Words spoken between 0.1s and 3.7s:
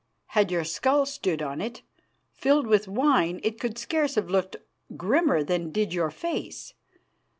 Had your skull stood on it, filled with wine, it